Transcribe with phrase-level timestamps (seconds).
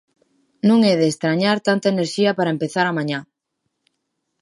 [0.67, 3.19] Non é de estrañar tanta enerxía para empezar a mañá.